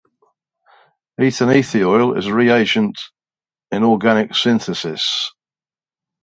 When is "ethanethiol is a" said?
1.19-2.33